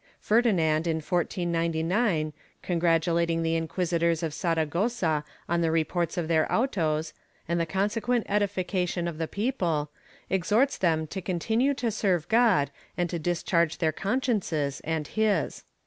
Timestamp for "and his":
14.83-15.61